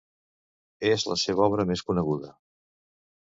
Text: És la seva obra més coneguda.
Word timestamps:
És 0.91 1.03
la 1.11 1.17
seva 1.25 1.45
obra 1.49 1.67
més 1.73 1.83
coneguda. 1.91 2.31